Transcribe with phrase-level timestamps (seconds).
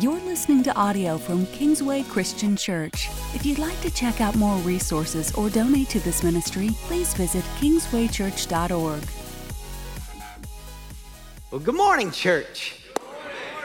[0.00, 3.08] You're listening to audio from Kingsway Christian Church.
[3.34, 7.42] If you'd like to check out more resources or donate to this ministry, please visit
[7.60, 9.02] kingswaychurch.org.
[11.50, 12.78] Well, good morning, church.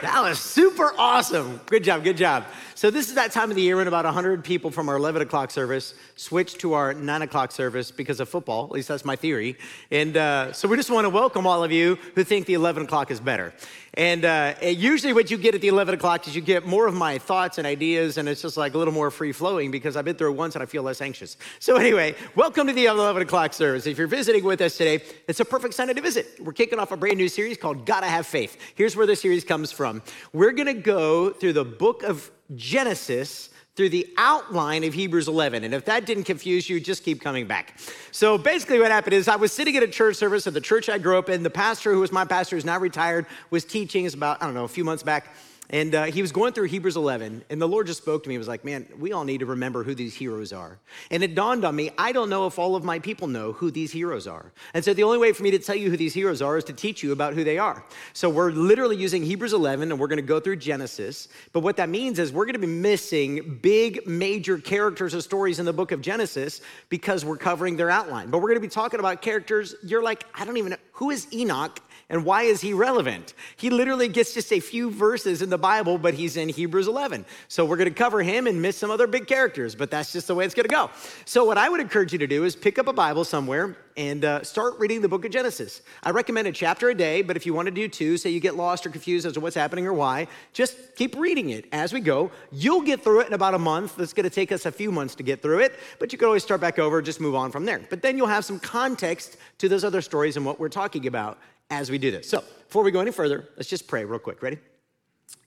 [0.00, 1.60] That was super awesome.
[1.66, 2.46] Good job, good job.
[2.82, 5.22] So, this is that time of the year when about 100 people from our 11
[5.22, 8.64] o'clock service switch to our 9 o'clock service because of football.
[8.64, 9.56] At least that's my theory.
[9.92, 12.82] And uh, so, we just want to welcome all of you who think the 11
[12.82, 13.54] o'clock is better.
[13.94, 16.94] And uh, usually, what you get at the 11 o'clock is you get more of
[16.94, 20.04] my thoughts and ideas, and it's just like a little more free flowing because I've
[20.04, 21.36] been through it once and I feel less anxious.
[21.60, 23.86] So, anyway, welcome to the 11 o'clock service.
[23.86, 26.26] If you're visiting with us today, it's a perfect Sunday to visit.
[26.40, 28.56] We're kicking off a brand new series called Gotta Have Faith.
[28.74, 30.02] Here's where the series comes from.
[30.32, 35.64] We're gonna go through the book of Genesis through the outline of Hebrews 11.
[35.64, 37.78] And if that didn't confuse you, just keep coming back.
[38.10, 40.90] So basically, what happened is I was sitting at a church service at the church
[40.90, 41.42] I grew up in.
[41.42, 44.04] The pastor, who was my pastor, who's now retired, was teaching.
[44.04, 45.34] It's about, I don't know, a few months back.
[45.72, 48.34] And uh, he was going through Hebrews 11, and the Lord just spoke to me.
[48.34, 50.78] He was like, Man, we all need to remember who these heroes are.
[51.10, 53.70] And it dawned on me, I don't know if all of my people know who
[53.70, 54.52] these heroes are.
[54.74, 56.64] And so the only way for me to tell you who these heroes are is
[56.64, 57.84] to teach you about who they are.
[58.12, 61.28] So we're literally using Hebrews 11, and we're going to go through Genesis.
[61.54, 65.58] But what that means is we're going to be missing big, major characters or stories
[65.58, 68.28] in the book of Genesis because we're covering their outline.
[68.28, 70.76] But we're going to be talking about characters you're like, I don't even know.
[70.92, 71.80] Who is Enoch?
[72.12, 73.32] And why is he relevant?
[73.56, 77.24] He literally gets just a few verses in the Bible, but he's in Hebrews 11.
[77.48, 80.26] So we're going to cover him and miss some other big characters, but that's just
[80.26, 80.90] the way it's going to go.
[81.24, 84.24] So, what I would encourage you to do is pick up a Bible somewhere and
[84.26, 85.80] uh, start reading the book of Genesis.
[86.02, 88.40] I recommend a chapter a day, but if you want to do two, say you
[88.40, 91.94] get lost or confused as to what's happening or why, just keep reading it as
[91.94, 92.30] we go.
[92.50, 93.98] You'll get through it in about a month.
[93.98, 96.26] It's going to take us a few months to get through it, but you can
[96.26, 97.80] always start back over, just move on from there.
[97.88, 101.38] But then you'll have some context to those other stories and what we're talking about
[101.72, 102.28] as we do this.
[102.28, 104.42] So, before we go any further, let's just pray real quick.
[104.42, 104.58] Ready?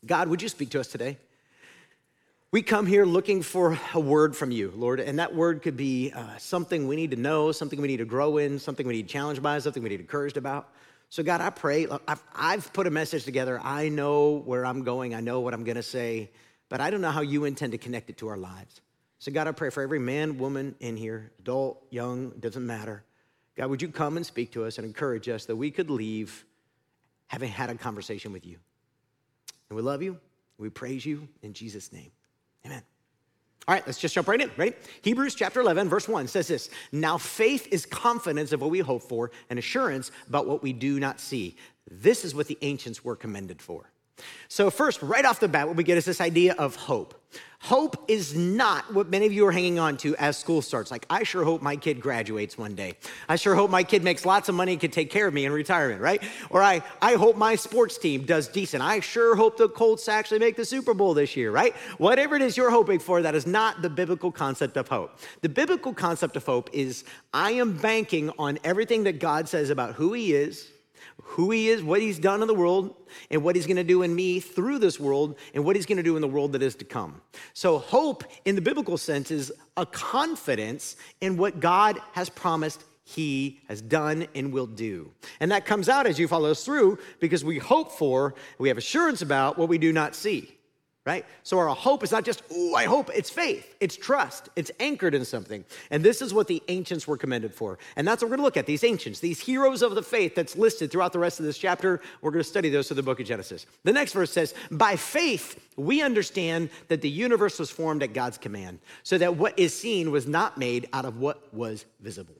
[0.05, 1.17] God, would you speak to us today?
[2.51, 6.11] We come here looking for a word from you, Lord, and that word could be
[6.15, 9.07] uh, something we need to know, something we need to grow in, something we need
[9.07, 10.69] challenged by, something we need encouraged about.
[11.09, 13.59] So, God, I pray, I've, I've put a message together.
[13.63, 16.31] I know where I'm going, I know what I'm gonna say,
[16.69, 18.81] but I don't know how you intend to connect it to our lives.
[19.19, 23.03] So, God, I pray for every man, woman in here, adult, young, doesn't matter.
[23.55, 26.45] God, would you come and speak to us and encourage us that we could leave
[27.27, 28.57] having had a conversation with you?
[29.69, 30.19] And we love you.
[30.57, 32.11] We praise you in Jesus' name.
[32.65, 32.81] Amen.
[33.67, 34.51] All right, let's just jump right in.
[34.57, 34.73] Ready?
[35.01, 39.03] Hebrews chapter 11, verse 1 says this Now faith is confidence of what we hope
[39.03, 41.55] for and assurance about what we do not see.
[41.89, 43.91] This is what the ancients were commended for.
[44.47, 47.21] So, first, right off the bat, what we get is this idea of hope.
[47.65, 50.91] Hope is not what many of you are hanging on to as school starts.
[50.91, 52.93] Like, I sure hope my kid graduates one day.
[53.27, 55.45] I sure hope my kid makes lots of money and can take care of me
[55.45, 56.21] in retirement, right?
[56.51, 58.83] Or I, I hope my sports team does decent.
[58.83, 61.75] I sure hope the Colts actually make the Super Bowl this year, right?
[61.97, 65.17] Whatever it is you're hoping for, that is not the biblical concept of hope.
[65.41, 67.03] The biblical concept of hope is
[67.33, 70.69] I am banking on everything that God says about who He is
[71.25, 72.95] who he is, what he's done in the world,
[73.29, 75.97] and what he's going to do in me through this world, and what he's going
[75.97, 77.21] to do in the world that is to come.
[77.53, 83.61] So, hope in the biblical sense is a confidence in what God has promised he
[83.67, 85.11] has done and will do.
[85.39, 88.77] And that comes out as you follow us through because we hope for, we have
[88.77, 90.55] assurance about what we do not see
[91.05, 91.23] right?
[91.43, 95.13] So our hope is not just, oh, I hope, it's faith, it's trust, it's anchored
[95.13, 95.63] in something.
[95.91, 97.77] And this is what the ancients were commended for.
[97.95, 100.55] And that's what we're gonna look at these ancients, these heroes of the faith that's
[100.55, 102.01] listed throughout the rest of this chapter.
[102.21, 103.67] We're gonna study those through the book of Genesis.
[103.83, 108.39] The next verse says, By faith, we understand that the universe was formed at God's
[108.39, 112.35] command, so that what is seen was not made out of what was visible.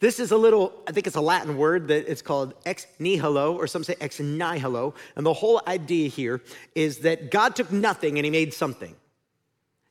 [0.00, 3.54] This is a little, I think it's a Latin word that it's called ex nihilo,
[3.54, 4.94] or some say ex nihilo.
[5.14, 6.40] And the whole idea here
[6.74, 8.96] is that God took nothing and he made something.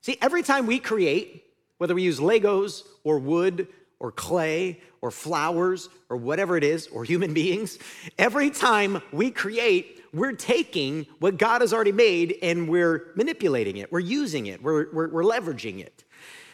[0.02, 1.44] See, every time we create,
[1.78, 3.68] whether we use Legos or wood
[4.00, 7.78] or clay or flowers or whatever it is, or human beings,
[8.18, 13.92] every time we create, we're taking what God has already made and we're manipulating it,
[13.92, 16.04] we're using it, we're, we're, we're leveraging it.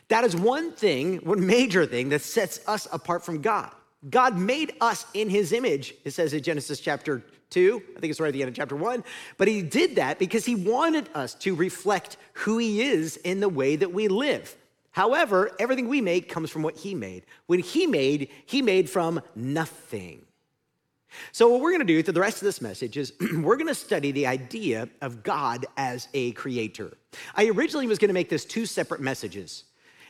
[0.09, 3.71] That is one thing, one major thing that sets us apart from God.
[4.09, 7.81] God made us in his image, it says in Genesis chapter 2.
[7.97, 9.03] I think it's right at the end of chapter 1.
[9.37, 13.49] But he did that because he wanted us to reflect who he is in the
[13.49, 14.55] way that we live.
[14.91, 17.25] However, everything we make comes from what he made.
[17.47, 20.21] When he made, he made from nothing.
[21.31, 23.67] So, what we're going to do through the rest of this message is we're going
[23.67, 26.97] to study the idea of God as a creator.
[27.35, 29.65] I originally was going to make this two separate messages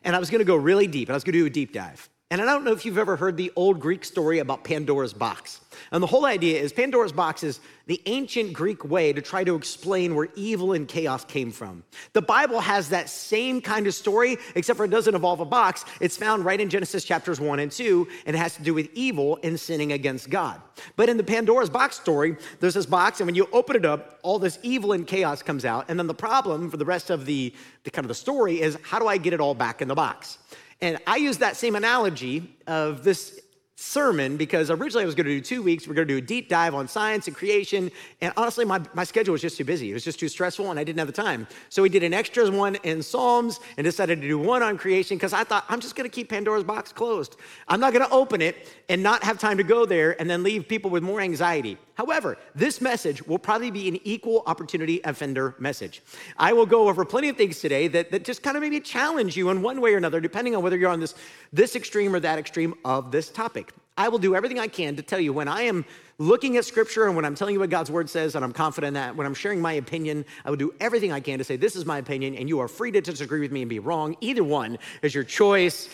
[0.06, 2.10] and I was gonna go really deep, and I was gonna do a deep dive.
[2.32, 5.62] And I don't know if you've ever heard the old Greek story about Pandora's box.
[5.92, 9.54] And the whole idea is Pandora's box is the ancient Greek way to try to
[9.54, 11.84] explain where evil and chaos came from.
[12.14, 15.86] The Bible has that same kind of story, except for it doesn't involve a box.
[16.02, 18.90] It's found right in Genesis chapters 1 and 2, and it has to do with
[18.96, 20.60] evil and sinning against God.
[20.96, 24.18] But in the Pandora's box story, there's this box, and when you open it up,
[24.24, 25.86] all this evil and chaos comes out.
[25.90, 28.80] And then the problem for the rest of the, the kind of the story is
[28.82, 30.40] how do I get it all back in the box?
[30.82, 33.40] And I use that same analogy of this
[33.78, 35.86] sermon because originally I was going to do two weeks.
[35.86, 37.92] We are going to do a deep dive on science and creation.
[38.22, 39.92] And honestly, my, my schedule was just too busy.
[39.92, 41.46] It was just too stressful and I didn't have the time.
[41.68, 45.18] So we did an extras one in Psalms and decided to do one on creation
[45.18, 47.36] because I thought I'm just going to keep Pandora's box closed.
[47.68, 48.56] I'm not going to open it
[48.88, 51.78] and not have time to go there and then leave people with more anxiety.
[51.96, 56.02] However, this message will probably be an equal opportunity offender message.
[56.38, 59.38] I will go over plenty of things today that, that just kind of maybe challenge
[59.38, 61.16] you in one way or another, depending on whether you're on this,
[61.54, 63.65] this extreme or that extreme of this topic.
[63.98, 65.86] I will do everything I can to tell you when I am
[66.18, 68.96] looking at scripture and when I'm telling you what God's word says, and I'm confident
[68.96, 71.76] that when I'm sharing my opinion, I will do everything I can to say, This
[71.76, 74.18] is my opinion, and you are free to disagree with me and be wrong.
[74.20, 75.90] Either one is your choice.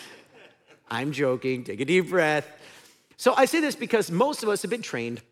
[0.90, 1.64] I'm joking.
[1.64, 2.48] Take a deep breath.
[3.16, 5.22] So I say this because most of us have been trained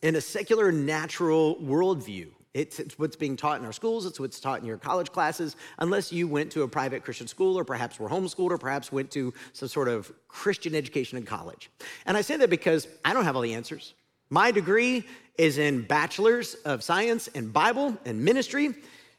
[0.00, 2.28] in a secular, natural worldview.
[2.56, 5.56] It's, it's, what's being taught in our schools, it's what's taught in your college classes,
[5.78, 9.10] unless you went to a private Christian school or perhaps were homeschooled or perhaps went
[9.10, 11.70] to some sort of Christian education in college.
[12.06, 13.92] And I say that because I don't have all the answers.
[14.30, 15.04] My degree
[15.36, 18.74] is in bachelor's of science and Bible and ministry.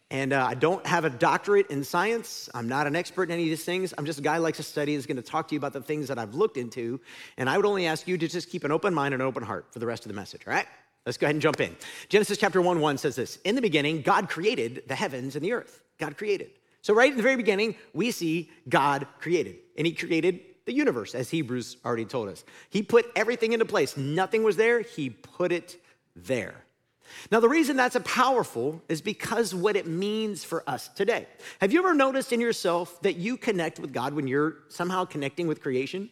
[0.10, 2.50] And uh, I don't have a doctorate in science.
[2.56, 3.94] I'm not an expert in any of these things.
[3.98, 5.60] I'm just a guy who likes to study and is going to talk to you
[5.60, 7.02] about the things that I've looked into.
[7.38, 9.44] And I would only ask you to just keep an open mind and an open
[9.44, 10.66] heart for the rest of the message, all right?
[11.08, 11.74] Let's go ahead and jump in.
[12.10, 15.54] Genesis chapter 1 1 says this In the beginning, God created the heavens and the
[15.54, 15.82] earth.
[15.98, 16.52] God created.
[16.82, 21.16] So, right in the very beginning, we see God created, and He created the universe,
[21.16, 22.44] as Hebrews already told us.
[22.70, 23.96] He put everything into place.
[23.96, 25.82] Nothing was there, He put it
[26.14, 26.66] there.
[27.32, 31.26] Now, the reason that's a powerful is because what it means for us today.
[31.62, 35.48] Have you ever noticed in yourself that you connect with God when you're somehow connecting
[35.48, 36.10] with creation?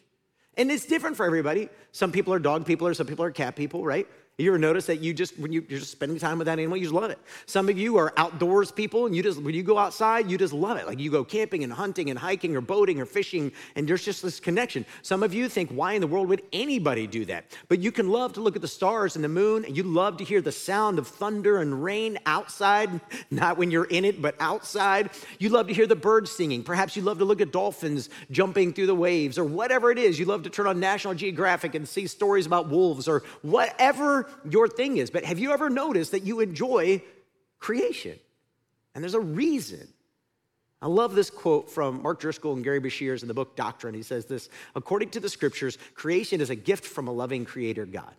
[0.56, 1.68] And it's different for everybody.
[1.92, 4.06] Some people are dog people, or some people are cat people, right?
[4.38, 6.76] You ever notice that you just, when you, are just spending time with that animal,
[6.76, 7.18] you just love it.
[7.46, 10.52] Some of you are outdoors people and you just, when you go outside, you just
[10.52, 10.86] love it.
[10.86, 14.22] Like you go camping and hunting and hiking or boating or fishing and there's just
[14.22, 14.84] this connection.
[15.00, 17.46] Some of you think, why in the world would anybody do that?
[17.68, 20.18] But you can love to look at the stars and the moon and you love
[20.18, 23.00] to hear the sound of thunder and rain outside,
[23.30, 25.08] not when you're in it, but outside.
[25.38, 26.62] You love to hear the birds singing.
[26.62, 30.18] Perhaps you love to look at dolphins jumping through the waves or whatever it is.
[30.18, 34.68] You love to turn on National Geographic and see stories about wolves or whatever your
[34.68, 37.02] thing is, but have you ever noticed that you enjoy
[37.58, 38.18] creation?
[38.94, 39.88] And there's a reason.
[40.82, 43.94] I love this quote from Mark Driscoll and Gary Breshears in the book Doctrine.
[43.94, 47.86] He says this According to the scriptures, creation is a gift from a loving creator
[47.86, 48.14] God.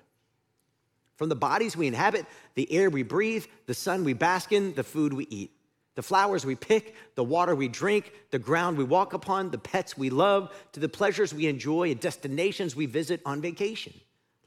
[1.16, 2.26] From the bodies we inhabit,
[2.56, 5.52] the air we breathe, the sun we bask in, the food we eat,
[5.96, 9.98] the flowers we pick, the water we drink, the ground we walk upon, the pets
[9.98, 13.94] we love, to the pleasures we enjoy and destinations we visit on vacation.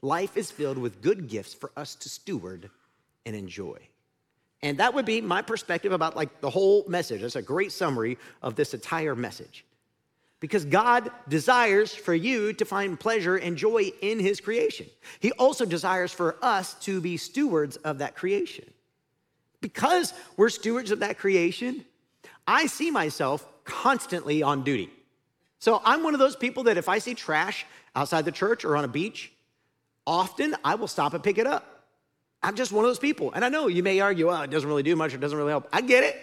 [0.01, 2.69] Life is filled with good gifts for us to steward
[3.25, 3.77] and enjoy.
[4.63, 7.21] And that would be my perspective about like the whole message.
[7.21, 9.65] That's a great summary of this entire message.
[10.39, 14.87] Because God desires for you to find pleasure and joy in his creation.
[15.19, 18.65] He also desires for us to be stewards of that creation.
[19.61, 21.85] Because we're stewards of that creation,
[22.47, 24.89] I see myself constantly on duty.
[25.59, 28.75] So I'm one of those people that if I see trash outside the church or
[28.75, 29.31] on a beach,
[30.05, 31.85] often I will stop and pick it up.
[32.43, 33.31] I'm just one of those people.
[33.33, 35.51] And I know you may argue, well, it doesn't really do much, it doesn't really
[35.51, 35.67] help.
[35.71, 36.19] I get it.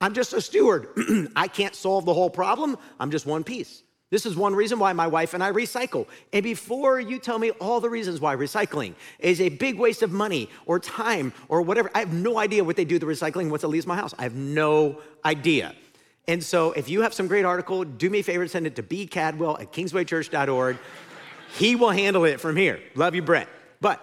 [0.00, 0.88] I'm just a steward.
[1.36, 3.82] I can't solve the whole problem, I'm just one piece.
[4.10, 6.06] This is one reason why my wife and I recycle.
[6.34, 10.12] And before you tell me all the reasons why recycling is a big waste of
[10.12, 13.64] money or time or whatever, I have no idea what they do the recycling once
[13.64, 14.12] it leaves my house.
[14.18, 15.74] I have no idea.
[16.28, 18.76] And so if you have some great article, do me a favor, and send it
[18.76, 20.76] to bcadwell at kingswaychurch.org.
[21.58, 22.80] He will handle it from here.
[22.94, 23.48] Love you, Brett.
[23.80, 24.00] But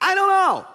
[0.00, 0.66] I don't know.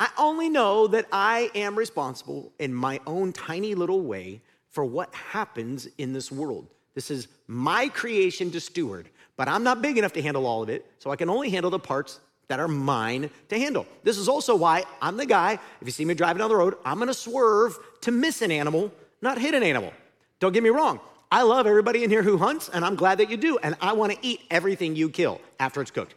[0.00, 5.12] I only know that I am responsible in my own tiny little way for what
[5.14, 6.68] happens in this world.
[6.94, 10.68] This is my creation to steward, but I'm not big enough to handle all of
[10.68, 13.86] it, so I can only handle the parts that are mine to handle.
[14.04, 16.76] This is also why I'm the guy, if you see me driving down the road,
[16.84, 19.92] I'm gonna swerve to miss an animal, not hit an animal.
[20.40, 23.30] Don't get me wrong, I love everybody in here who hunts, and I'm glad that
[23.30, 23.58] you do.
[23.58, 26.14] And I want to eat everything you kill after it's cooked.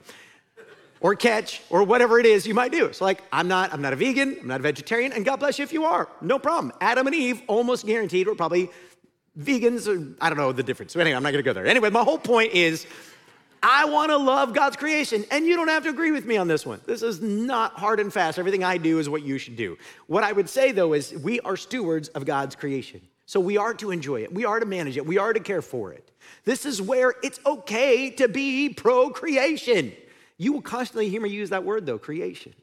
[1.01, 2.93] Or catch, or whatever it is you might do.
[2.93, 5.57] So, like, I'm not, I'm not a vegan, I'm not a vegetarian, and God bless
[5.57, 6.07] you if you are.
[6.21, 6.71] No problem.
[6.79, 8.69] Adam and Eve, almost guaranteed, were probably
[9.37, 10.93] vegans, or, I don't know the difference.
[10.93, 11.65] So anyway, I'm not gonna go there.
[11.65, 12.85] Anyway, my whole point is
[13.63, 16.67] I wanna love God's creation, and you don't have to agree with me on this
[16.67, 16.79] one.
[16.85, 18.37] This is not hard and fast.
[18.37, 19.79] Everything I do is what you should do.
[20.05, 23.01] What I would say though is we are stewards of God's creation.
[23.31, 25.61] So we are to enjoy it, we are to manage it, we are to care
[25.61, 26.11] for it.
[26.43, 29.93] This is where it's okay to be procreation.
[30.37, 32.53] You will constantly hear me use that word though, creation.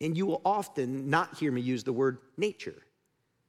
[0.00, 2.82] And you will often not hear me use the word nature.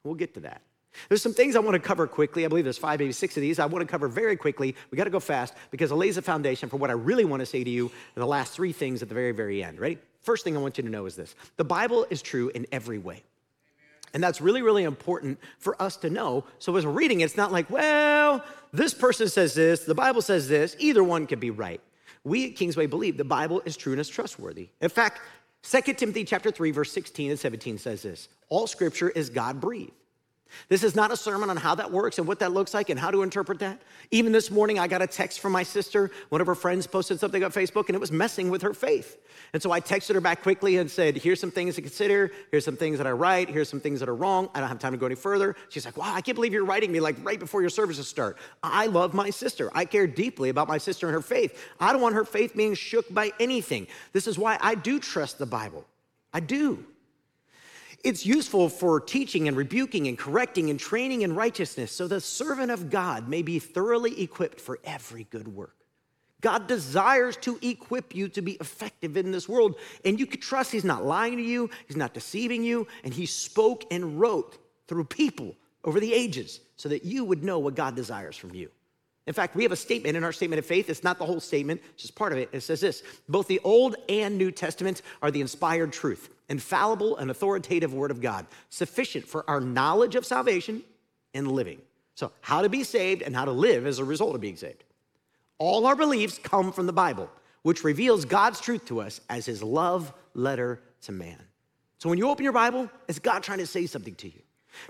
[0.04, 0.62] We'll get to that.
[1.08, 2.44] There's some things I want to cover quickly.
[2.44, 3.58] I believe there's five, maybe six of these.
[3.58, 4.76] I want to cover very quickly.
[4.92, 7.44] We got to go fast because it lays a foundation for what I really want
[7.44, 9.80] to say to you in the last three things at the very, very end.
[9.80, 10.00] Ready?
[10.22, 12.98] First thing I want you to know is this the Bible is true in every
[12.98, 13.24] way.
[14.16, 16.46] And that's really, really important for us to know.
[16.58, 20.48] So as we're reading, it's not like, well, this person says this, the Bible says
[20.48, 21.82] this, either one could be right.
[22.24, 24.70] We at Kingsway believe the Bible is true and is trustworthy.
[24.80, 25.20] In fact,
[25.64, 29.92] 2 Timothy chapter 3, verse 16 and 17 says this: all scripture is God breathed
[30.68, 33.00] this is not a sermon on how that works and what that looks like and
[33.00, 33.82] how to interpret that.
[34.12, 36.12] Even this morning, I got a text from my sister.
[36.30, 39.18] One of her friends posted something on Facebook and it was messing with her faith.
[39.54, 42.32] And so I texted her back quickly and said, Here's some things to consider.
[42.52, 43.50] Here's some things that I write.
[43.50, 44.50] Here's some things that are wrong.
[44.54, 45.56] I don't have time to go any further.
[45.70, 48.38] She's like, Wow, I can't believe you're writing me like right before your services start.
[48.64, 49.70] I love my sister.
[49.74, 51.60] I care deeply about my sister and her faith.
[51.80, 53.88] I don't want her faith being shook by anything.
[54.14, 55.86] This is why I do trust the Bible.
[56.34, 56.86] I do.
[58.06, 62.70] It's useful for teaching and rebuking and correcting and training in righteousness so the servant
[62.70, 65.76] of God may be thoroughly equipped for every good work.
[66.40, 70.72] God desires to equip you to be effective in this world, and you can trust
[70.72, 75.06] He's not lying to you, He's not deceiving you, and He spoke and wrote through
[75.06, 78.70] people over the ages so that you would know what God desires from you.
[79.26, 80.92] In fact, we have a statement in our statement of faith.
[80.92, 82.50] It's not the whole statement, it's just part of it.
[82.52, 87.32] It says this Both the Old and New Testaments are the inspired truth, infallible and
[87.32, 90.84] authoritative word of God, sufficient for our knowledge of salvation
[91.34, 91.82] and living.
[92.16, 94.84] So, how to be saved and how to live as a result of being saved.
[95.58, 97.30] All our beliefs come from the Bible,
[97.64, 101.42] which reveals God's truth to us as his love letter to man.
[101.98, 104.42] So, when you open your Bible, it's God trying to say something to you.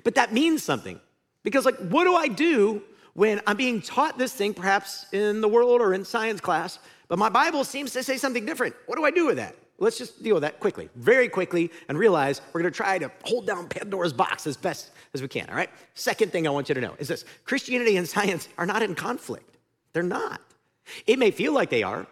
[0.04, 1.00] But that means something.
[1.44, 2.82] Because, like, what do I do
[3.14, 7.18] when I'm being taught this thing, perhaps in the world or in science class, but
[7.18, 8.76] my Bible seems to say something different.
[8.88, 9.56] What do I do with that?
[9.78, 13.46] Let's just deal with that quickly, very quickly, and realize we're gonna try to hold
[13.46, 15.70] down Pandora's box as best as we can, all right?
[15.96, 18.96] Second thing I want you to know is this Christianity and science are not in
[18.96, 19.58] conflict.
[19.94, 20.42] They're not.
[21.08, 22.08] It may feel like they are,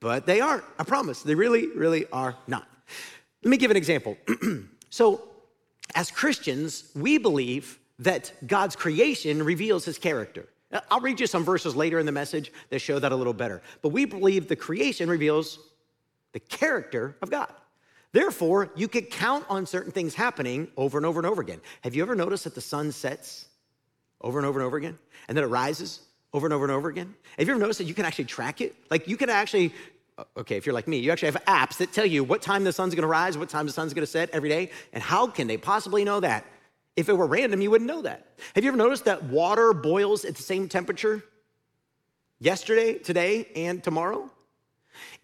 [0.00, 0.64] but they aren't.
[0.78, 1.22] I promise.
[1.22, 2.66] They really, really are not.
[3.42, 4.18] Let me give an example.
[4.90, 5.28] so,
[5.94, 10.48] as Christians, we believe that God's creation reveals his character.
[10.90, 13.62] I'll read you some verses later in the message that show that a little better.
[13.82, 15.58] But we believe the creation reveals
[16.32, 17.52] the character of God.
[18.12, 21.60] Therefore, you could count on certain things happening over and over and over again.
[21.82, 23.46] Have you ever noticed that the sun sets
[24.20, 24.98] over and over and over again
[25.28, 26.00] and then it rises
[26.34, 27.14] over and over and over again?
[27.38, 28.74] Have you ever noticed that you can actually track it?
[28.90, 29.72] Like you can actually
[30.18, 32.64] uh, okay, if you're like me, you actually have apps that tell you what time
[32.64, 34.70] the sun's gonna rise, what time the sun's gonna set every day.
[34.92, 36.44] And how can they possibly know that?
[36.96, 38.26] If it were random, you wouldn't know that.
[38.54, 41.24] Have you ever noticed that water boils at the same temperature
[42.38, 44.30] yesterday, today, and tomorrow?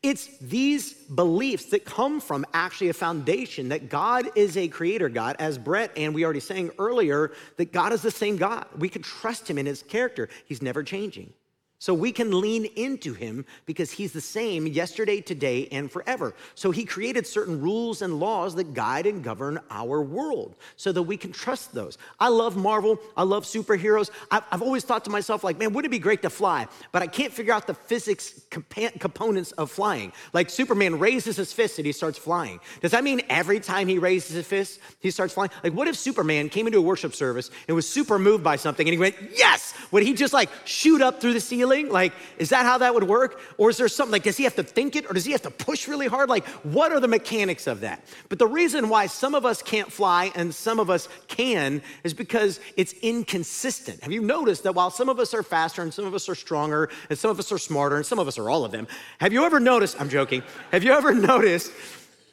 [0.02, 5.36] It's these beliefs that come from actually a foundation that God is a creator God,
[5.38, 8.66] as Brett and we already sang earlier, that God is the same God.
[8.76, 11.32] We can trust him in his character, he's never changing.
[11.80, 16.34] So we can lean into him because he's the same yesterday, today, and forever.
[16.56, 21.04] So he created certain rules and laws that guide and govern our world so that
[21.04, 21.96] we can trust those.
[22.18, 22.98] I love Marvel.
[23.16, 24.10] I love superheroes.
[24.32, 26.66] I've, always thought to myself, like, man, wouldn't it be great to fly?
[26.90, 30.12] But I can't figure out the physics components of flying.
[30.32, 32.58] Like Superman raises his fist and he starts flying.
[32.80, 35.50] Does that mean every time he raises his fist, he starts flying?
[35.62, 38.86] Like, what if Superman came into a worship service and was super moved by something
[38.86, 39.74] and he went, yes?
[39.92, 41.67] Would he just like shoot up through the ceiling?
[41.68, 41.92] Feeling?
[41.92, 43.40] Like, is that how that would work?
[43.56, 45.42] Or is there something like, does he have to think it or does he have
[45.42, 46.28] to push really hard?
[46.28, 48.04] Like, what are the mechanics of that?
[48.28, 52.14] But the reason why some of us can't fly and some of us can is
[52.14, 54.02] because it's inconsistent.
[54.02, 56.34] Have you noticed that while some of us are faster and some of us are
[56.34, 58.86] stronger and some of us are smarter and some of us are all of them,
[59.20, 60.00] have you ever noticed?
[60.00, 60.42] I'm joking.
[60.72, 61.72] Have you ever noticed?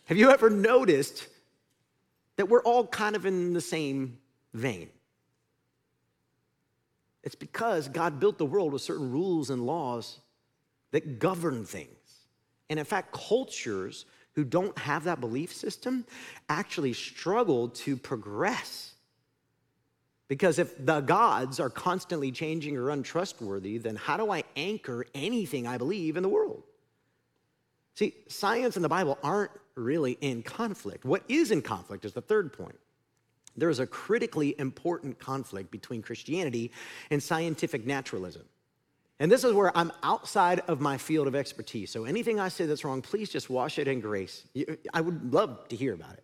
[0.05, 1.27] Have you ever noticed
[2.37, 4.17] that we're all kind of in the same
[4.53, 4.89] vein?
[7.25, 10.19] It's because God built the world with certain rules and laws
[10.91, 11.89] that govern things.
[12.69, 16.05] And in fact, cultures who don't have that belief system
[16.49, 18.93] actually struggle to progress.
[20.27, 25.67] Because if the gods are constantly changing or untrustworthy, then how do I anchor anything
[25.67, 26.63] I believe in the world?
[27.95, 31.05] See, science and the Bible aren't really in conflict.
[31.05, 32.77] What is in conflict is the third point.
[33.57, 36.71] There is a critically important conflict between Christianity
[37.09, 38.43] and scientific naturalism.
[39.19, 41.89] And this is where I'm outside of my field of expertise.
[41.89, 44.43] So anything I say that's wrong, please just wash it in grace.
[44.93, 46.23] I would love to hear about it.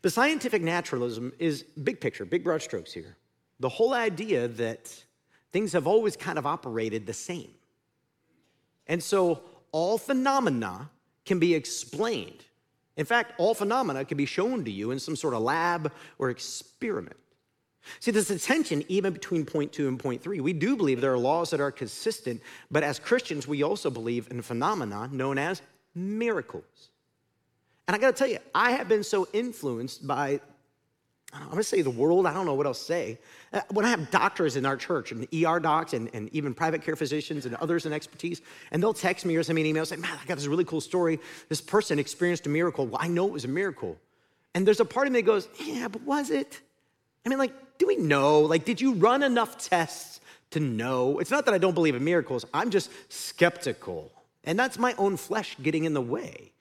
[0.00, 3.16] But scientific naturalism is big picture, big broad strokes here.
[3.60, 5.04] The whole idea that
[5.52, 7.50] things have always kind of operated the same.
[8.86, 10.90] And so all phenomena
[11.26, 12.45] can be explained.
[12.96, 16.30] In fact, all phenomena can be shown to you in some sort of lab or
[16.30, 17.16] experiment.
[18.00, 20.40] See, there's a tension even between point two and point three.
[20.40, 24.28] We do believe there are laws that are consistent, but as Christians, we also believe
[24.30, 25.62] in phenomena known as
[25.94, 26.90] miracles.
[27.86, 30.40] And I gotta tell you, I have been so influenced by,
[31.42, 33.18] I'm gonna say the world, I don't know what else to say.
[33.52, 36.82] Uh, when I have doctors in our church, and ER docs, and, and even private
[36.82, 39.82] care physicians and others in expertise, and they'll text me or send me an email
[39.82, 41.20] and say, Man, I got this really cool story.
[41.48, 42.86] This person experienced a miracle.
[42.86, 43.96] Well, I know it was a miracle.
[44.54, 46.60] And there's a part of me that goes, Yeah, but was it?
[47.24, 48.40] I mean, like, do we know?
[48.40, 51.18] Like, did you run enough tests to know?
[51.18, 54.12] It's not that I don't believe in miracles, I'm just skeptical.
[54.44, 56.52] And that's my own flesh getting in the way.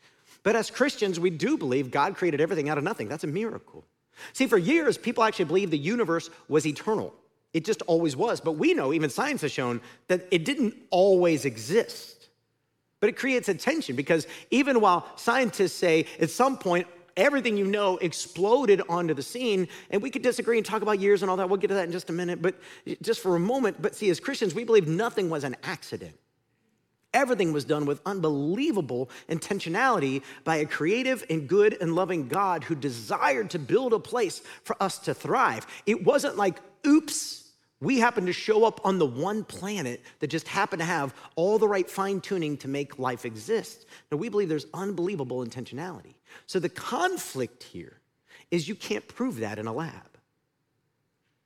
[0.41, 3.07] But as Christians, we do believe God created everything out of nothing.
[3.07, 3.85] That's a miracle.
[4.33, 7.13] See, for years, people actually believed the universe was eternal.
[7.53, 8.41] It just always was.
[8.41, 12.29] But we know, even science has shown, that it didn't always exist.
[12.99, 17.65] But it creates a tension because even while scientists say at some point everything you
[17.65, 19.67] know exploded onto the scene.
[19.89, 21.49] And we could disagree and talk about years and all that.
[21.49, 22.55] We'll get to that in just a minute, but
[23.01, 23.81] just for a moment.
[23.81, 26.15] But see, as Christians, we believe nothing was an accident.
[27.15, 32.75] Everything was done with unbelievable intentionality by a creative and good and loving God who
[32.75, 35.65] desired to build a place for us to thrive.
[35.85, 37.45] It wasn't like, oops,
[37.79, 41.57] we happen to show up on the one planet that just happened to have all
[41.57, 43.85] the right fine tuning to make life exist.
[44.11, 46.15] Now, we believe there's unbelievable intentionality.
[46.47, 48.01] So the conflict here
[48.51, 50.14] is you can't prove that in a lab.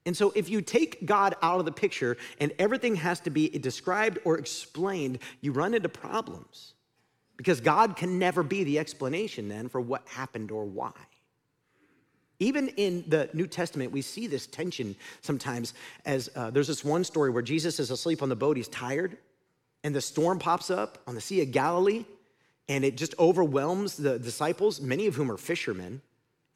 [0.06, 3.48] And so if you take God out of the picture and everything has to be
[3.48, 6.74] described or explained, you run into problems
[7.36, 10.92] because God can never be the explanation then for what happened or why.
[12.38, 15.74] Even in the New Testament, we see this tension sometimes
[16.06, 19.18] as uh, there's this one story where Jesus is asleep on the boat, he's tired,
[19.84, 22.06] and the storm pops up on the Sea of Galilee,
[22.68, 26.00] and it just overwhelms the disciples, many of whom are fishermen.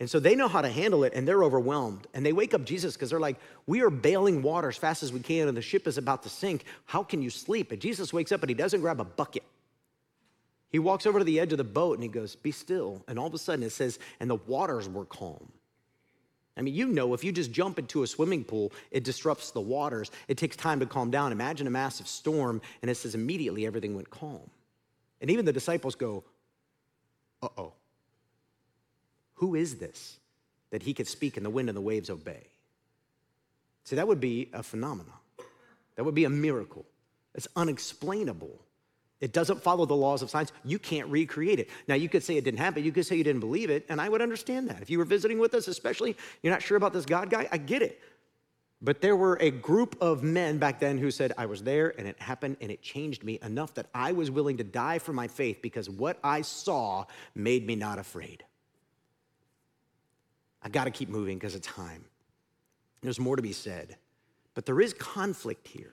[0.05, 2.07] And so they know how to handle it and they're overwhelmed.
[2.13, 5.15] And they wake up Jesus because they're like, We are bailing water as fast as
[5.15, 6.67] we can and the ship is about to sink.
[6.85, 7.73] How can you sleep?
[7.73, 9.45] And Jesus wakes up and he doesn't grab a bucket.
[10.69, 13.03] He walks over to the edge of the boat and he goes, Be still.
[13.09, 15.51] And all of a sudden it says, And the waters were calm.
[16.55, 19.63] I mean, you know, if you just jump into a swimming pool, it disrupts the
[19.63, 20.11] waters.
[20.29, 21.33] It takes time to calm down.
[21.33, 24.51] Imagine a massive storm, and it says immediately everything went calm.
[25.23, 26.25] And even the disciples go,
[27.43, 27.73] uh oh.
[29.37, 30.19] Who is this
[30.71, 32.43] that he could speak and the wind and the waves obey?
[33.85, 35.13] See, that would be a phenomenon.
[35.97, 36.85] That would be a miracle.
[37.35, 38.61] It's unexplainable.
[39.21, 40.53] It doesn't follow the laws of science.
[40.65, 41.71] You can't recreate it.
[41.89, 42.85] Now, you could say it didn't happen.
[42.85, 44.83] You could say you didn't believe it, and I would understand that.
[44.83, 47.59] If you were visiting with us, especially, you're not sure about this God guy, I
[47.59, 48.01] get it.
[48.83, 52.07] But there were a group of men back then who said, I was there and
[52.07, 55.27] it happened and it changed me enough that I was willing to die for my
[55.27, 58.45] faith because what I saw made me not afraid.
[60.65, 62.05] I got to keep moving because of time.
[63.03, 63.97] There's more to be said,
[64.55, 65.93] but there is conflict here.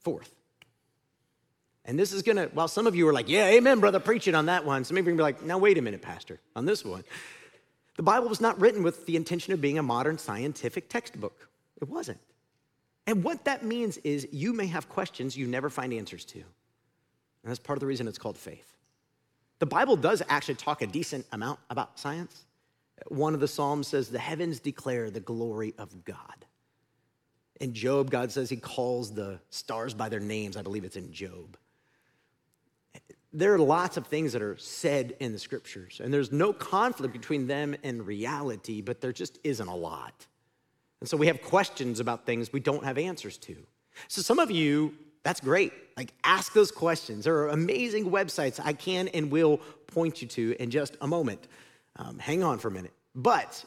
[0.00, 0.30] Fourth,
[1.86, 4.34] and this is gonna, while some of you are like, yeah, amen, brother, preach it
[4.34, 4.84] on that one.
[4.84, 7.04] Some of you are gonna be like, now wait a minute, Pastor, on this one.
[7.96, 11.48] The Bible was not written with the intention of being a modern scientific textbook.
[11.80, 12.18] It wasn't.
[13.06, 16.38] And what that means is you may have questions you never find answers to.
[16.38, 18.72] And that's part of the reason it's called faith.
[19.58, 22.46] The Bible does actually talk a decent amount about science.
[23.08, 26.46] One of the Psalms says, The heavens declare the glory of God.
[27.60, 30.56] In Job, God says he calls the stars by their names.
[30.56, 31.56] I believe it's in Job
[33.34, 37.12] there are lots of things that are said in the scriptures, and there's no conflict
[37.12, 40.26] between them and reality, but there just isn't a lot.
[41.00, 43.56] And so we have questions about things we don't have answers to.
[44.06, 45.72] So some of you, that's great.
[45.96, 47.24] Like, ask those questions.
[47.24, 51.48] There are amazing websites I can and will point you to in just a moment.
[51.96, 52.92] Um, hang on for a minute.
[53.14, 53.64] But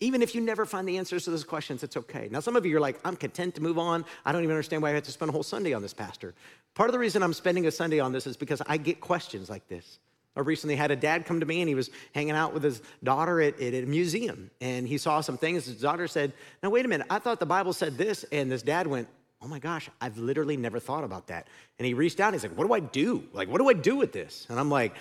[0.00, 2.28] even if you never find the answers to those questions, it's okay.
[2.30, 4.04] Now, some of you are like, I'm content to move on.
[4.24, 6.34] I don't even understand why I have to spend a whole Sunday on this, Pastor.
[6.74, 9.50] Part of the reason I'm spending a Sunday on this is because I get questions
[9.50, 9.98] like this.
[10.36, 12.82] I recently had a dad come to me and he was hanging out with his
[13.02, 15.66] daughter at, at, a museum and he saw some things.
[15.66, 18.24] His daughter said, Now, wait a minute, I thought the Bible said this.
[18.30, 19.08] And this dad went,
[19.42, 21.48] Oh my gosh, I've literally never thought about that.
[21.78, 23.24] And he reached out and he's like, What do I do?
[23.32, 24.46] Like, what do I do with this?
[24.48, 24.94] And I'm like,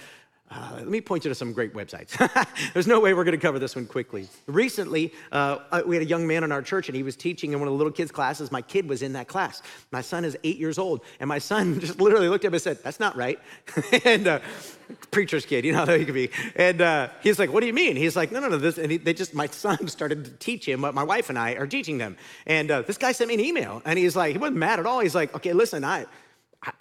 [0.51, 2.17] uh, let me point you to some great websites.
[2.73, 4.27] There's no way we're going to cover this one quickly.
[4.47, 7.53] Recently, uh, uh, we had a young man in our church, and he was teaching
[7.53, 8.51] in one of the little kids' classes.
[8.51, 9.61] My kid was in that class.
[9.91, 12.63] My son is eight years old, and my son just literally looked at him and
[12.63, 13.39] said, "That's not right."
[14.05, 14.39] and uh,
[15.11, 16.31] preacher's kid, you know how he could be.
[16.55, 18.91] And uh, he's like, "What do you mean?" He's like, "No, no, no." This, and
[18.91, 21.67] he, they just, my son started to teach him what my wife and I are
[21.67, 22.17] teaching them.
[22.47, 24.87] And uh, this guy sent me an email, and he's like, he wasn't mad at
[24.87, 24.99] all.
[24.99, 26.07] He's like, "Okay, listen, I."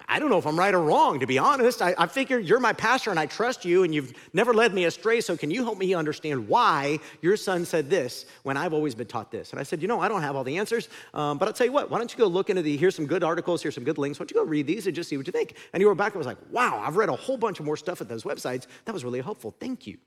[0.09, 1.81] I, don't know if I'm right or wrong, to be honest.
[1.81, 4.87] I, I figure you're my pastor and I trust you and you've never led me
[4.87, 5.21] astray.
[5.21, 9.07] So can you help me understand why your son said this when I've always been
[9.07, 9.53] taught this?
[9.53, 11.67] And I said, You know, I don't have all the answers, um, but I'll tell
[11.67, 13.85] you what, why don't you go look into the, here's some good articles, here's some
[13.85, 14.19] good links.
[14.19, 15.55] Why don't you go read these and just see what you think?
[15.73, 17.77] And he wrote back and was like, Wow, I've read a whole bunch of more
[17.77, 18.67] stuff at those websites.
[18.85, 19.55] That was really helpful.
[19.61, 19.99] Thank you.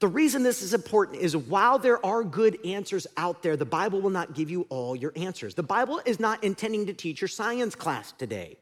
[0.00, 4.00] The reason this is important is while there are good answers out there, the Bible
[4.00, 5.54] will not give you all your answers.
[5.54, 8.58] The Bible is not intending to teach your science class today.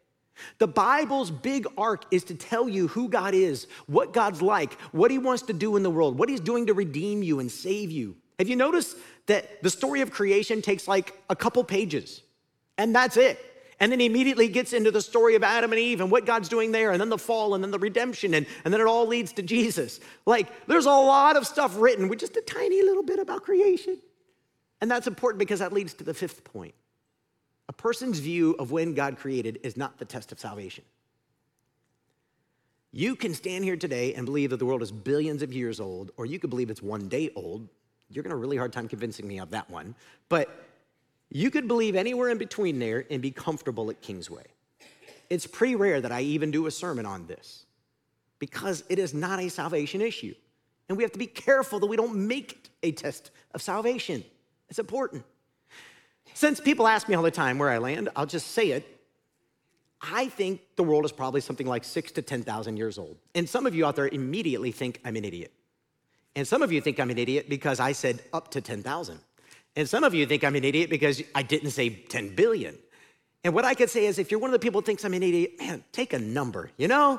[0.59, 5.11] The Bible's big arc is to tell you who God is, what God's like, what
[5.11, 7.91] He wants to do in the world, what He's doing to redeem you and save
[7.91, 8.17] you.
[8.39, 8.97] Have you noticed
[9.27, 12.23] that the story of creation takes like a couple pages
[12.77, 13.39] and that's it?
[13.79, 16.49] And then he immediately gets into the story of Adam and Eve and what God's
[16.49, 19.07] doing there, and then the fall, and then the redemption, and, and then it all
[19.07, 20.01] leads to Jesus.
[20.25, 23.99] Like, there's a lot of stuff written with just a tiny little bit about creation.
[24.81, 26.75] And that's important because that leads to the fifth point
[27.69, 30.85] a person's view of when God created is not the test of salvation.
[32.93, 36.13] You can stand here today and believe that the world is billions of years old,
[36.17, 37.69] or you could believe it's one day old.
[38.09, 39.95] You're gonna have a really hard time convincing me of that one.
[40.29, 40.49] But
[41.31, 44.45] you could believe anywhere in between there and be comfortable at Kingsway.
[45.29, 47.67] It's pretty rare that I even do a sermon on this
[48.39, 50.35] because it is not a salvation issue.
[50.89, 54.23] And we have to be careful that we don't make it a test of salvation.
[54.69, 55.25] It's important.
[56.37, 58.85] Since people ask me all the time where I land, I'll just say it.
[60.03, 63.17] I think the world is probably something like six to 10,000 years old.
[63.35, 65.51] And some of you out there immediately think I'm an idiot.
[66.35, 69.19] And some of you think I'm an idiot because I said up to 10,000.
[69.77, 72.77] And some of you think I'm an idiot because I didn't say 10 billion.
[73.43, 75.15] And what I could say is if you're one of the people who thinks I'm
[75.15, 77.19] an idiot, man, take a number, you know?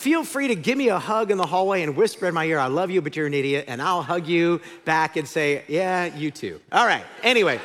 [0.00, 2.58] Feel free to give me a hug in the hallway and whisper in my ear,
[2.58, 3.66] I love you, but you're an idiot.
[3.68, 6.58] And I'll hug you back and say, yeah, you too.
[6.72, 7.04] All right.
[7.22, 7.60] Anyway.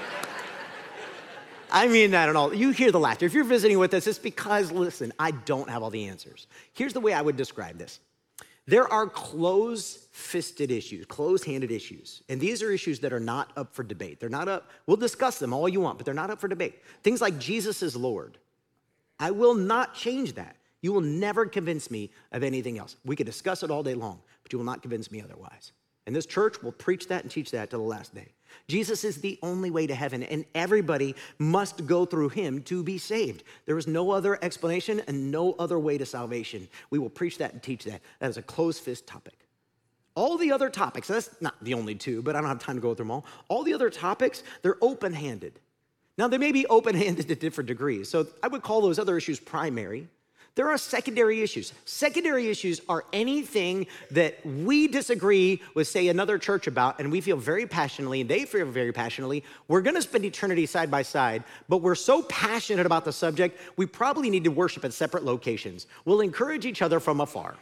[1.71, 2.53] I mean that at all.
[2.53, 3.25] You hear the laughter.
[3.25, 6.47] If you're visiting with us, it's because, listen, I don't have all the answers.
[6.73, 7.99] Here's the way I would describe this
[8.67, 12.21] there are closed fisted issues, closed handed issues.
[12.27, 14.19] And these are issues that are not up for debate.
[14.19, 16.81] They're not up, we'll discuss them all you want, but they're not up for debate.
[17.03, 18.37] Things like Jesus is Lord.
[19.19, 20.55] I will not change that.
[20.85, 22.95] You will never convince me of anything else.
[23.03, 25.71] We could discuss it all day long, but you will not convince me otherwise.
[26.05, 28.27] And this church will preach that and teach that to the last day.
[28.67, 32.99] Jesus is the only way to heaven, and everybody must go through him to be
[32.99, 33.41] saved.
[33.65, 36.67] There is no other explanation and no other way to salvation.
[36.91, 38.01] We will preach that and teach that.
[38.19, 39.47] That is a closed fist topic.
[40.13, 42.81] All the other topics, that's not the only two, but I don't have time to
[42.81, 43.25] go through them all.
[43.47, 45.59] All the other topics, they're open handed.
[46.15, 48.07] Now, they may be open handed to different degrees.
[48.07, 50.09] So I would call those other issues primary.
[50.55, 51.73] There are secondary issues.
[51.83, 57.35] Secondary issues are anything that we disagree with, say, another church about, and we feel
[57.35, 59.43] very passionately, and they feel very passionately.
[59.67, 63.85] We're gonna spend eternity side by side, but we're so passionate about the subject, we
[63.85, 65.87] probably need to worship at separate locations.
[66.05, 67.55] We'll encourage each other from afar.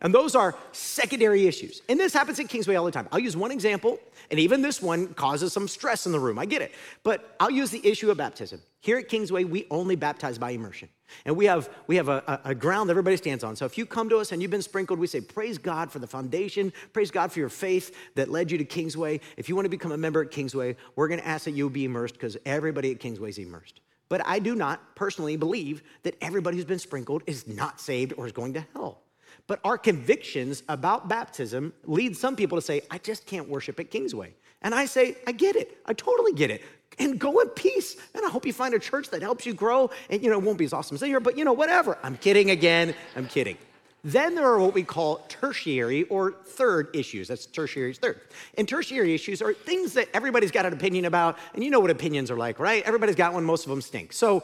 [0.00, 1.82] And those are secondary issues.
[1.90, 3.06] And this happens at Kingsway all the time.
[3.12, 3.98] I'll use one example,
[4.30, 6.38] and even this one causes some stress in the room.
[6.38, 6.72] I get it.
[7.02, 8.62] But I'll use the issue of baptism.
[8.82, 10.88] Here at Kingsway, we only baptize by immersion.
[11.26, 13.54] And we have, we have a, a, ground that everybody stands on.
[13.56, 15.98] So if you come to us and you've been sprinkled, we say, Praise God for
[15.98, 16.72] the foundation.
[16.92, 19.20] Praise God for your faith that led you to Kingsway.
[19.36, 21.68] If you want to become a member at Kingsway, we're going to ask that you
[21.68, 23.80] be immersed because everybody at Kingsway is immersed.
[24.08, 28.26] But I do not personally believe that everybody who's been sprinkled is not saved or
[28.26, 29.02] is going to hell.
[29.46, 33.90] But our convictions about baptism lead some people to say, I just can't worship at
[33.90, 34.34] Kingsway.
[34.62, 35.78] And I say, I get it.
[35.86, 36.62] I totally get it.
[37.00, 37.96] And go in peace.
[38.14, 39.90] And I hope you find a church that helps you grow.
[40.10, 41.98] And, you know, it won't be as awesome as here, but, you know, whatever.
[42.02, 42.94] I'm kidding again.
[43.16, 43.56] I'm kidding.
[44.02, 47.28] Then there are what we call tertiary or third issues.
[47.28, 48.20] That's tertiary third.
[48.56, 51.38] And tertiary issues are things that everybody's got an opinion about.
[51.54, 52.82] And you know what opinions are like, right?
[52.84, 54.12] Everybody's got one, most of them stink.
[54.12, 54.42] So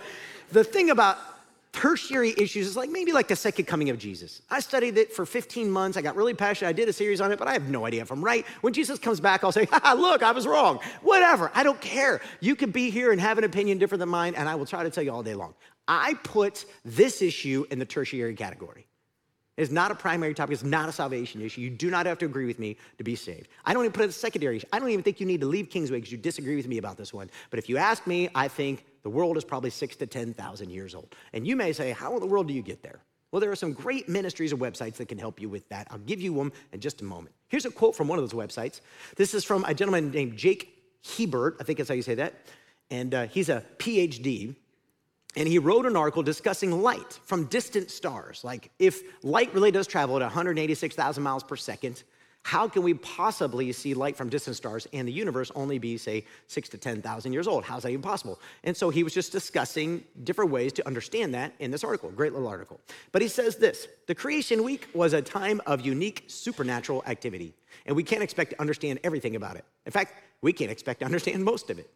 [0.52, 1.18] the thing about
[1.76, 4.40] tertiary issues is like maybe like the second coming of Jesus.
[4.50, 5.98] I studied it for 15 months.
[5.98, 6.70] I got really passionate.
[6.70, 8.46] I did a series on it, but I have no idea if I'm right.
[8.62, 10.80] When Jesus comes back, I'll say, look, I was wrong.
[11.02, 11.52] Whatever.
[11.54, 12.22] I don't care.
[12.40, 14.84] You could be here and have an opinion different than mine, and I will try
[14.84, 15.54] to tell you all day long.
[15.86, 18.86] I put this issue in the tertiary category.
[19.58, 20.54] It's not a primary topic.
[20.54, 21.60] It's not a salvation issue.
[21.60, 23.48] You do not have to agree with me to be saved.
[23.64, 24.62] I don't even put it as secondary.
[24.72, 26.96] I don't even think you need to leave Kingsway because you disagree with me about
[26.96, 27.30] this one.
[27.50, 30.92] But if you ask me, I think the world is probably six to 10,000 years
[30.92, 31.14] old.
[31.32, 32.98] And you may say, How in the world do you get there?
[33.30, 35.86] Well, there are some great ministries and websites that can help you with that.
[35.92, 37.32] I'll give you them in just a moment.
[37.46, 38.80] Here's a quote from one of those websites.
[39.14, 40.76] This is from a gentleman named Jake
[41.16, 42.34] Hebert, I think that's how you say that.
[42.90, 44.56] And uh, he's a PhD.
[45.36, 48.42] And he wrote an article discussing light from distant stars.
[48.42, 52.02] Like, if light really does travel at 186,000 miles per second,
[52.46, 56.24] how can we possibly see light from distant stars and the universe only be, say,
[56.46, 57.64] six to 10,000 years old?
[57.64, 58.38] How's that even possible?
[58.62, 62.08] And so he was just discussing different ways to understand that in this article.
[62.12, 62.78] Great little article.
[63.10, 67.52] But he says this The creation week was a time of unique supernatural activity,
[67.84, 69.64] and we can't expect to understand everything about it.
[69.84, 71.90] In fact, we can't expect to understand most of it.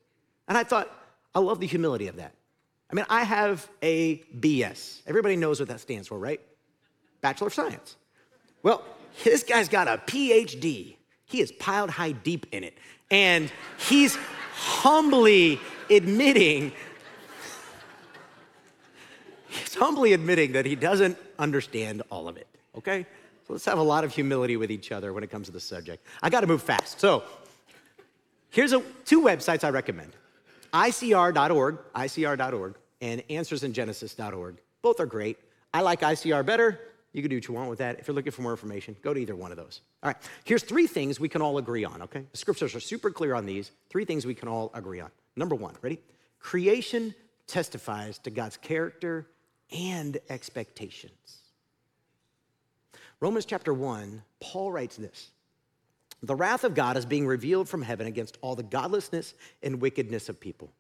[0.48, 0.90] And I thought,
[1.32, 2.34] I love the humility of that.
[2.90, 5.02] I mean, I have a BS.
[5.06, 6.40] Everybody knows what that stands for, right?
[7.20, 7.94] Bachelor of Science.
[8.64, 8.82] Well,
[9.25, 10.96] this guy's got a PhD.
[11.25, 12.77] He is piled high deep in it.
[13.11, 13.51] And
[13.88, 14.16] he's
[14.53, 16.73] humbly admitting,
[19.49, 22.46] he's humbly admitting that he doesn't understand all of it,
[22.77, 23.07] okay?
[23.46, 25.61] So let's have a lot of humility with each other when it comes to the
[25.61, 26.07] subject.
[26.23, 27.01] I gotta move fast.
[27.01, 27.25] So
[28.51, 30.12] here's a, two websites I recommend
[30.73, 34.57] ICR.org, ICR.org, and AnswersInGenesis.org.
[34.83, 35.38] Both are great.
[35.73, 36.81] I like ICR better
[37.12, 37.99] you can do what you want with that.
[37.99, 39.81] If you're looking for more information, go to either one of those.
[40.03, 42.25] All right, here's three things we can all agree on, okay?
[42.31, 43.73] The scriptures are super clear on these.
[43.88, 45.11] Three things we can all agree on.
[45.35, 45.99] Number one, ready?
[46.38, 47.14] Creation
[47.46, 49.27] testifies to God's character
[49.73, 51.38] and expectations.
[53.18, 55.31] Romans chapter 1, Paul writes this
[56.23, 60.29] The wrath of God is being revealed from heaven against all the godlessness and wickedness
[60.29, 60.73] of people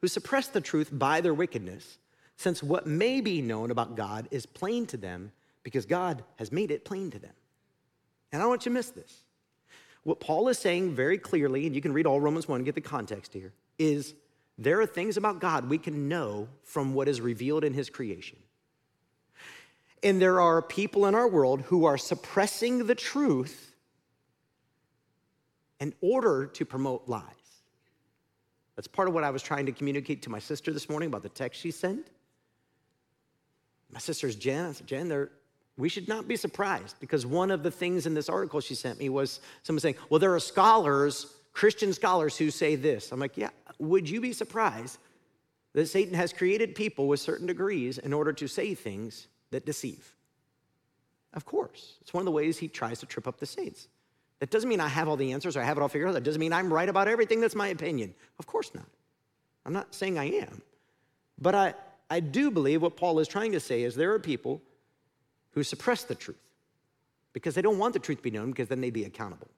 [0.00, 1.98] who suppress the truth by their wickedness,
[2.36, 5.32] since what may be known about God is plain to them
[5.66, 7.32] because God has made it plain to them.
[8.30, 9.24] And I don't want you to miss this.
[10.04, 12.76] What Paul is saying very clearly, and you can read all Romans 1 and get
[12.76, 14.14] the context here, is
[14.56, 18.38] there are things about God we can know from what is revealed in his creation.
[20.04, 23.74] And there are people in our world who are suppressing the truth
[25.80, 27.24] in order to promote lies.
[28.76, 31.24] That's part of what I was trying to communicate to my sister this morning about
[31.24, 32.06] the text she sent.
[33.92, 34.66] My sister's Jen.
[34.66, 35.28] I said, Jen,
[35.78, 38.98] we should not be surprised because one of the things in this article she sent
[38.98, 43.12] me was someone saying, Well, there are scholars, Christian scholars, who say this.
[43.12, 44.98] I'm like, Yeah, would you be surprised
[45.74, 50.14] that Satan has created people with certain degrees in order to say things that deceive?
[51.34, 51.96] Of course.
[52.00, 53.88] It's one of the ways he tries to trip up the saints.
[54.40, 56.14] That doesn't mean I have all the answers or I have it all figured out.
[56.14, 57.40] That doesn't mean I'm right about everything.
[57.40, 58.14] That's my opinion.
[58.38, 58.86] Of course not.
[59.66, 60.62] I'm not saying I am.
[61.38, 61.74] But I,
[62.10, 64.62] I do believe what Paul is trying to say is there are people
[65.56, 66.36] who suppress the truth
[67.32, 69.48] because they don't want the truth to be known because then they'd be accountable.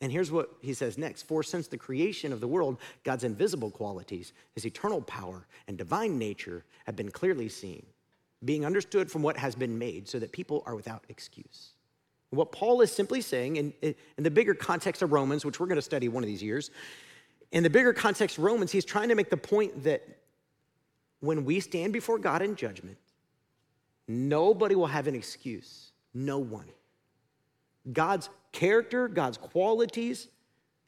[0.00, 3.70] And here's what he says next For since the creation of the world, God's invisible
[3.70, 7.84] qualities, his eternal power, and divine nature have been clearly seen,
[8.44, 11.74] being understood from what has been made, so that people are without excuse.
[12.30, 15.76] What Paul is simply saying, in, in the bigger context of Romans, which we're going
[15.76, 16.70] to study one of these years,
[17.52, 20.02] in the bigger context of Romans, he's trying to make the point that
[21.20, 22.96] when we stand before God in judgment,
[24.08, 25.92] Nobody will have an excuse.
[26.14, 26.68] No one.
[27.92, 30.28] God's character, God's qualities,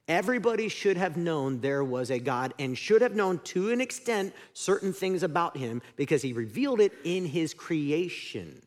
[0.07, 4.35] everybody should have known there was a God and should have known to an extent
[4.53, 8.61] certain things about him because he revealed it in his creation.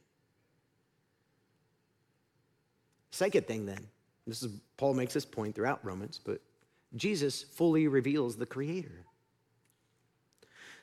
[3.11, 3.87] Second thing, then,
[4.25, 6.41] this is Paul makes this point throughout Romans, but
[6.95, 9.05] Jesus fully reveals the Creator.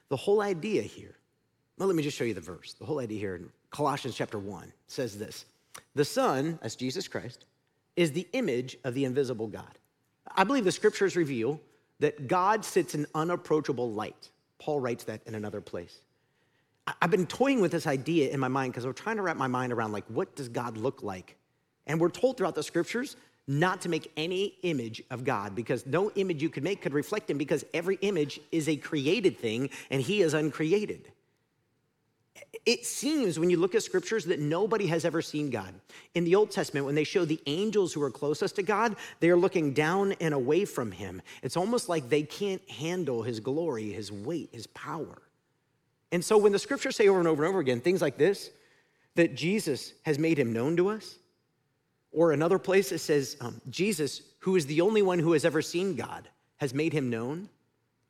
[0.09, 1.16] The whole idea here
[1.79, 2.75] well, let me just show you the verse.
[2.75, 5.45] The whole idea here in Colossians chapter 1 says this
[5.95, 7.45] The Son, as Jesus Christ,
[7.97, 9.79] is the image of the invisible God.
[10.37, 11.61] I believe the scriptures reveal
[12.01, 14.31] that God sits in unapproachable light.
[14.59, 16.01] Paul writes that in another place.
[17.01, 19.47] I've been toying with this idea in my mind because I'm trying to wrap my
[19.47, 21.37] mind around like, what does God look like?
[21.87, 26.11] And we're told throughout the scriptures not to make any image of God because no
[26.13, 30.01] image you could make could reflect him because every image is a created thing and
[30.01, 31.11] he is uncreated
[32.66, 35.75] it seems when you look at scriptures that nobody has ever seen God.
[36.14, 39.29] In the Old Testament, when they show the angels who are closest to God, they
[39.29, 41.20] are looking down and away from him.
[41.42, 45.23] It's almost like they can't handle his glory, his weight, his power.
[46.11, 48.51] And so when the scriptures say over and over and over again things like this,
[49.14, 51.18] that Jesus has made him known to us,
[52.12, 55.61] or another place it says, um, Jesus, who is the only one who has ever
[55.61, 57.49] seen God, has made him known.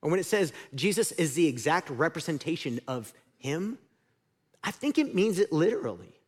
[0.02, 3.78] Or when it says Jesus is the exact representation of him,
[4.64, 6.18] I think it means it literally.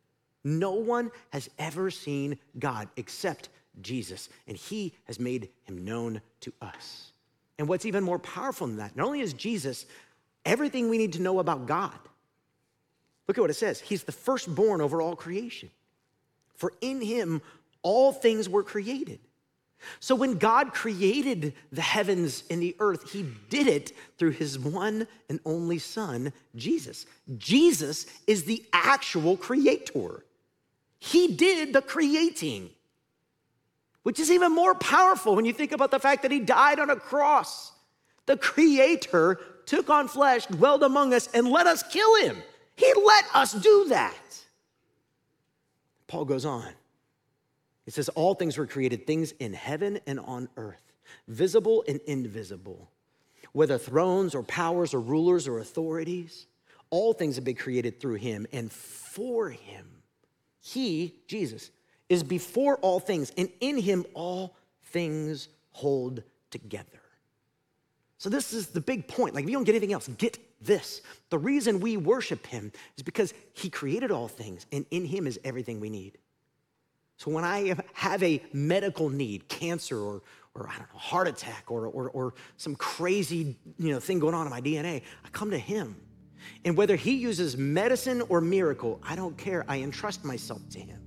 [0.45, 3.49] No one has ever seen God except
[3.81, 7.11] Jesus, and he has made him known to us.
[7.59, 9.85] And what's even more powerful than that, not only is Jesus
[10.45, 11.99] everything we need to know about God,
[13.27, 13.81] Look at what it says.
[13.81, 15.69] He's the firstborn over all creation.
[16.55, 17.41] For in him
[17.81, 19.19] all things were created.
[19.99, 25.07] So when God created the heavens and the earth, he did it through his one
[25.29, 27.05] and only son, Jesus.
[27.37, 30.23] Jesus is the actual creator.
[30.99, 32.71] He did the creating,
[34.03, 36.89] which is even more powerful when you think about the fact that he died on
[36.89, 37.71] a cross.
[38.25, 42.37] The creator took on flesh, dwelled among us, and let us kill him.
[42.75, 44.15] He let us do that.
[46.07, 46.71] Paul goes on.
[47.87, 50.93] It says, All things were created, things in heaven and on earth,
[51.27, 52.91] visible and invisible,
[53.53, 56.45] whether thrones or powers or rulers or authorities.
[56.89, 59.87] All things have been created through him and for him.
[60.61, 61.71] He, Jesus,
[62.07, 66.85] is before all things, and in him all things hold together.
[68.19, 69.35] So, this is the big point.
[69.35, 71.01] Like, if you don't get anything else, get this.
[71.29, 75.39] The reason we worship him is because he created all things, and in him is
[75.43, 76.17] everything we need.
[77.17, 80.21] So when I have a medical need, cancer or,
[80.53, 84.35] or I don't know, heart attack or, or, or some crazy you know, thing going
[84.35, 85.95] on in my DNA, I come to him.
[86.63, 89.65] And whether he uses medicine or miracle, I don't care.
[89.67, 91.01] I entrust myself to him.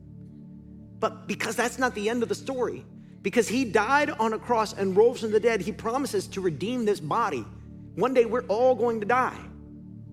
[0.98, 2.84] But because that's not the end of the story,
[3.22, 6.84] because he died on a cross and rose from the dead, he promises to redeem
[6.84, 7.44] this body.
[7.94, 9.38] One day we're all going to die.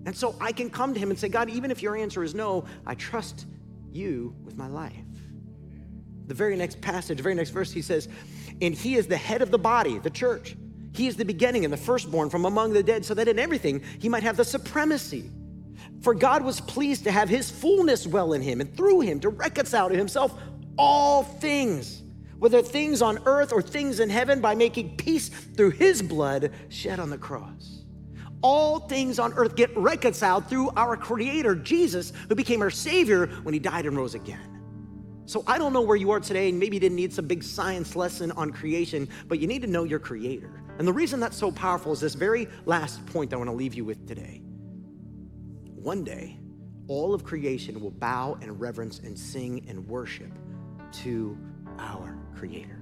[0.06, 2.34] And so I can come to him and say, God, even if your answer is
[2.34, 3.46] no, I trust
[3.92, 4.94] you with my life.
[6.28, 8.08] The very next passage, the very next verse, he says,
[8.60, 10.56] And he is the head of the body, the church.
[10.92, 13.82] He is the beginning and the firstborn from among the dead, so that in everything
[13.98, 15.30] he might have the supremacy.
[16.02, 19.30] For God was pleased to have his fullness dwell in him and through him to
[19.30, 20.38] reconcile to himself
[20.76, 22.02] all things,
[22.38, 27.00] whether things on earth or things in heaven, by making peace through his blood shed
[27.00, 27.84] on the cross.
[28.42, 33.54] All things on earth get reconciled through our Creator, Jesus, who became our Savior when
[33.54, 34.57] he died and rose again.
[35.28, 37.42] So I don't know where you are today, and maybe you didn't need some big
[37.42, 40.62] science lesson on creation, but you need to know your creator.
[40.78, 43.74] And the reason that's so powerful is this very last point I want to leave
[43.74, 44.40] you with today.
[45.74, 46.38] One day,
[46.86, 50.32] all of creation will bow and reverence and sing and worship
[51.02, 51.36] to
[51.78, 52.80] our creator.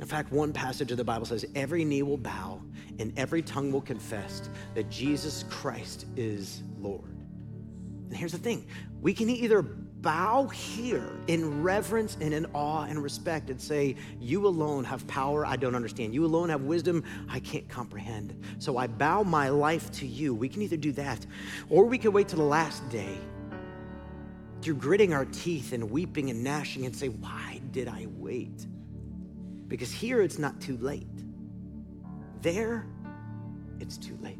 [0.00, 2.62] In fact, one passage of the Bible says, Every knee will bow
[3.00, 7.18] and every tongue will confess that Jesus Christ is Lord.
[8.08, 8.66] And here's the thing
[9.00, 14.46] we can either bow here in reverence and in awe and respect and say, You
[14.46, 16.14] alone have power I don't understand.
[16.14, 18.40] You alone have wisdom I can't comprehend.
[18.58, 20.34] So I bow my life to you.
[20.34, 21.26] We can either do that
[21.68, 23.18] or we can wait till the last day
[24.62, 28.66] through gritting our teeth and weeping and gnashing and say, Why did I wait?
[29.66, 31.06] Because here it's not too late,
[32.42, 32.86] there
[33.80, 34.37] it's too late.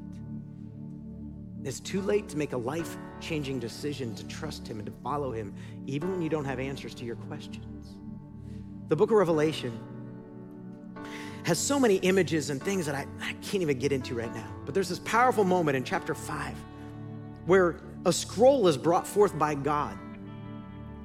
[1.68, 5.32] It's too late to make a life changing decision to trust Him and to follow
[5.32, 5.54] Him,
[5.86, 7.94] even when you don't have answers to your questions.
[8.88, 9.78] The book of Revelation
[11.42, 14.50] has so many images and things that I, I can't even get into right now.
[14.64, 16.54] But there's this powerful moment in chapter 5
[17.44, 17.76] where
[18.06, 19.98] a scroll is brought forth by God,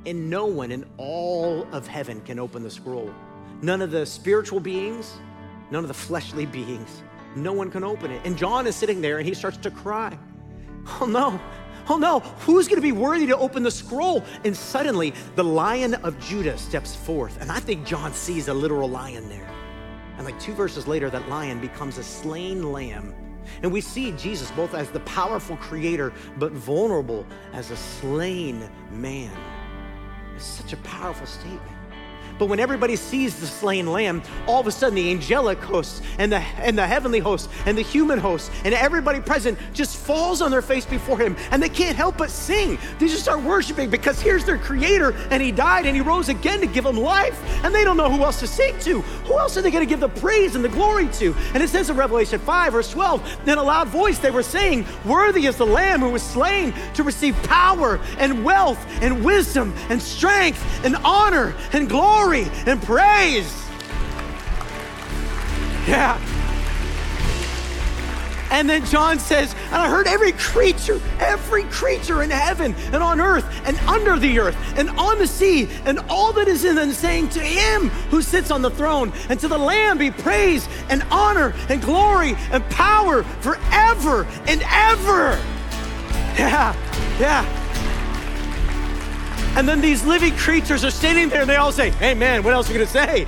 [0.06, 3.14] and no one in all of heaven can open the scroll.
[3.62, 5.14] None of the spiritual beings,
[5.72, 7.04] none of the fleshly beings,
[7.36, 8.22] no one can open it.
[8.24, 10.18] And John is sitting there and he starts to cry.
[11.02, 11.40] Oh no,
[11.90, 14.24] oh no, who's gonna be worthy to open the scroll?
[14.44, 17.42] And suddenly the lion of Judah steps forth.
[17.42, 19.50] And I think John sees a literal lion there.
[20.18, 23.14] And like two verses later, that lion becomes a slain lamb.
[23.62, 29.36] And we see Jesus both as the powerful creator, but vulnerable as a slain man.
[30.36, 31.73] It's such a powerful statement.
[32.40, 36.32] But when everybody sees the slain lamb, all of a sudden the angelic hosts and
[36.32, 40.52] the, and the heavenly hosts and the human hosts and everybody present just falls on
[40.52, 42.78] their face before him and they can't help but sing.
[43.00, 46.60] They just start worshiping because here's their creator and he died and he rose again
[46.62, 49.02] to give them life and they don't know who else to sing to.
[49.02, 51.36] Who else are they going to give the praise and the glory to?
[51.54, 54.86] And it says in Revelation 5, verse 12, in a loud voice they were saying,
[55.06, 60.02] Worthy is the lamb who was slain to receive power and wealth and wisdom and
[60.02, 63.52] strength and honor and glory glory and praise.
[65.88, 66.20] Yeah.
[68.50, 73.20] And then John says, and I heard every creature, every creature in heaven and on
[73.20, 76.92] earth and under the earth and on the sea and all that is in them
[76.92, 81.04] saying to him who sits on the throne and to the Lamb be praise and
[81.10, 85.40] honor and glory and power forever and ever.
[86.38, 86.76] Yeah,
[87.20, 87.63] yeah.
[89.56, 92.54] And then these living creatures are standing there and they all say, Hey man, what
[92.54, 93.28] else are you gonna say?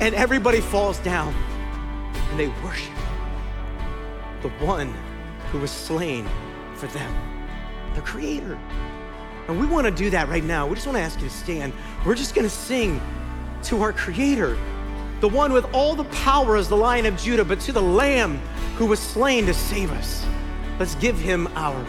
[0.00, 1.34] And everybody falls down
[2.30, 2.92] and they worship
[4.42, 4.92] the one
[5.50, 6.28] who was slain
[6.74, 7.14] for them.
[7.94, 8.58] the Creator.
[9.48, 10.66] And we want to do that right now.
[10.66, 11.72] We just want to ask you to stand.
[12.06, 13.00] We're just to sing
[13.64, 14.56] to our Creator,
[15.20, 18.38] the one with all the power as the Lion of Judah, but to the Lamb
[18.76, 20.24] who was slain to save us.
[20.78, 21.84] Let's give him our